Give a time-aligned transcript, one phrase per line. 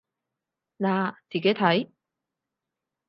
[0.79, 1.91] 嗱，自己睇